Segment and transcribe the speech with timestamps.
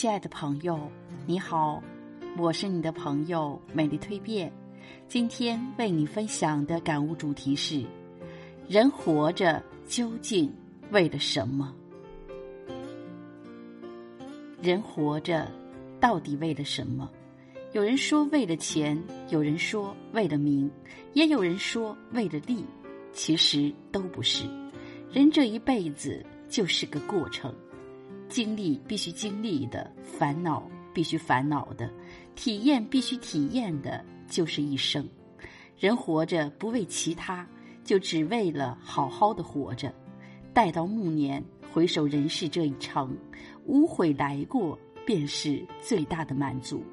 [0.00, 0.90] 亲爱的朋友，
[1.26, 1.82] 你好，
[2.38, 4.50] 我是你的朋友美丽蜕变。
[5.06, 7.84] 今天为你分享的感悟主题是：
[8.66, 10.50] 人活着究竟
[10.90, 11.76] 为了什么？
[14.62, 15.46] 人活着
[16.00, 17.06] 到底为了什么？
[17.72, 20.70] 有人说为了钱，有人说为了名，
[21.12, 22.64] 也有人说为了利。
[23.12, 24.46] 其实都不是。
[25.12, 27.54] 人这一辈子就是个过程。
[28.30, 30.62] 经历必须经历的，烦恼
[30.94, 31.92] 必须烦恼的，
[32.36, 35.06] 体验必须体验的，就是一生。
[35.76, 37.44] 人活着不为其他，
[37.82, 39.92] 就只为了好好的活着。
[40.54, 43.16] 待到暮年，回首人世这一程，
[43.66, 46.84] 无悔来过，便是最大的满足。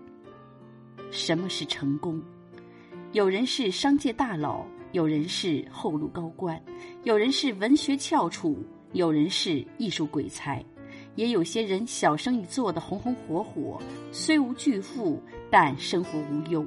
[1.12, 2.20] 什么是成功？
[3.12, 6.60] 有人是商界大佬，有人是后路高官，
[7.04, 8.58] 有人是文学翘楚，
[8.94, 10.66] 有人是艺术鬼才。
[11.18, 16.64] 也有些人小生意做得红红火火，虽无巨富，但生活无忧；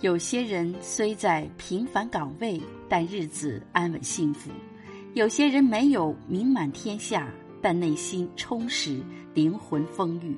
[0.00, 4.50] 有些人虽在平凡岗位，但日子安稳幸福；
[5.14, 7.28] 有些人没有名满天下，
[7.60, 9.00] 但内心充实，
[9.34, 10.32] 灵魂丰裕；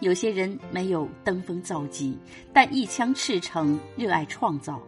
[0.00, 2.14] 有些人没有登峰造极，
[2.52, 4.78] 但一腔赤诚，热爱创造。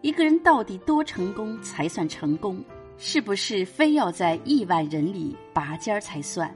[0.00, 2.64] 一个人到底多成功才算成功？
[2.96, 6.50] 是不是非要在亿万人里拔尖儿才算？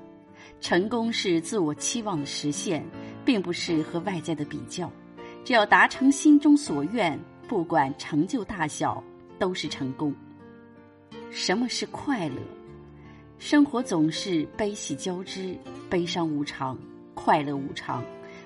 [0.60, 2.84] 成功是自我期望的实现，
[3.24, 4.90] 并不是和外在的比较。
[5.44, 9.02] 只要达成心中所愿，不管成就大小，
[9.38, 10.14] 都是成功。
[11.30, 12.36] 什么是快乐？
[13.38, 15.54] 生活总是悲喜交织，
[15.90, 16.78] 悲伤无常，
[17.12, 18.02] 快乐无常。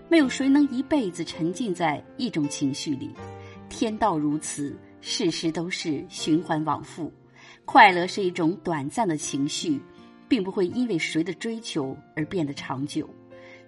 [0.08, 3.10] 没有谁能一辈子沉浸在一种情绪里。
[3.68, 7.12] 天道如此，事事都是循环往复。
[7.64, 9.78] 快乐是一种短暂的情绪。
[10.28, 13.08] 并不会因为谁的追求而变得长久。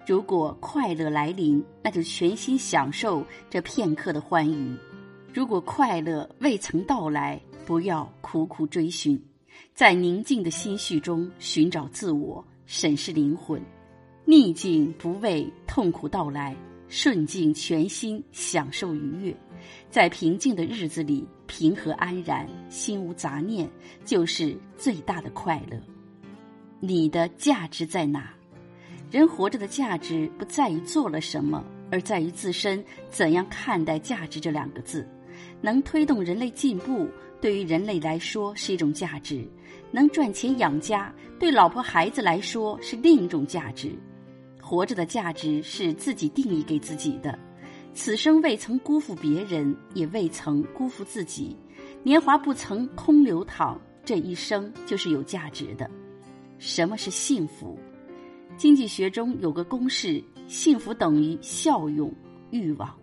[0.07, 4.77] 如果快乐来临，那就全心享受这片刻的欢愉；
[5.33, 9.23] 如果快乐未曾到来，不要苦苦追寻，
[9.75, 13.63] 在宁静的心绪中寻找自我，审视灵魂。
[14.25, 16.57] 逆境不畏痛苦到来，
[16.89, 19.37] 顺境全心享受愉悦。
[19.91, 23.69] 在平静的日子里，平和安然，心无杂念，
[24.05, 25.79] 就是最大的快乐。
[26.81, 28.33] 你的价值在哪？
[29.11, 35.07] 人活着的价值不在于做了什么，而在于自身怎样看待“价值”这两个字。
[35.61, 37.07] 能推动人类进步，
[37.39, 39.47] 对于人类来说是一种价值；
[39.91, 43.93] 能赚钱养家，对老婆孩子来说是另一种价值。
[44.59, 47.39] 活着的价值是自己定义给自己的。
[47.93, 51.57] 此生未曾辜负别人，也未曾辜负自己。
[52.03, 55.91] 年华不曾空流淌，这一生就是有价值的。
[56.60, 57.78] 什么是幸福？
[58.59, 62.12] 经济学中有个公式：幸福等于效用
[62.50, 62.94] 欲望。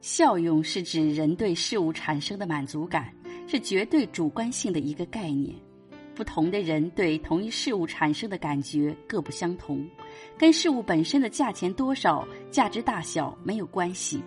[0.00, 3.12] 效用是指人对事物产生的满足感，
[3.48, 5.52] 是绝对主观性的一个概念。
[6.14, 9.84] 不同的人对同一事物产生的感觉各不相同，
[10.38, 14.22] 跟事物本身的价钱多少、价值大小没有关系。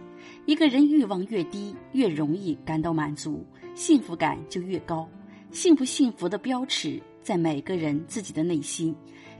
[0.45, 5.09] 一个人欲望越低，越容易感到满足，幸福感就越高。
[5.51, 7.01] 幸不幸福的标尺。
[7.23, 8.93] 在每个人自己的内心，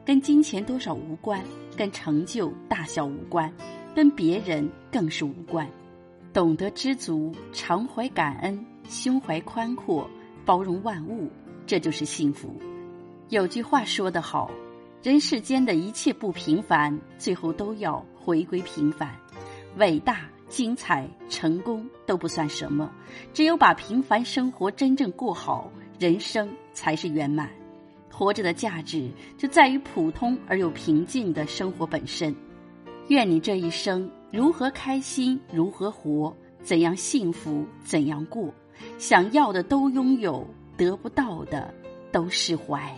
[0.05, 1.43] 跟金钱多少无关，
[1.75, 3.53] 跟成就大小无关，
[3.93, 5.69] 跟别人更是无关。
[6.31, 10.09] 懂得知足，常怀感恩，胸怀宽阔，
[10.45, 11.29] 包容万物，
[11.67, 12.57] 这就是幸福。
[13.29, 14.49] 有句话说得好：
[15.03, 19.13] 人世间的一切不平凡，最后都要回归平凡。
[19.77, 22.89] 伟大、精彩、成功都不算什么，
[23.33, 27.49] 只有把平凡生活真正过好，人生才是圆满。
[28.15, 29.09] 活着的价值
[29.39, 32.33] 就在于普通而又平静的生活本身。
[33.07, 36.31] 愿你这一生如何开心，如何活，
[36.61, 38.53] 怎样幸福，怎样过，
[38.99, 40.47] 想要的都拥有，
[40.77, 41.73] 得不到的
[42.11, 42.95] 都释怀。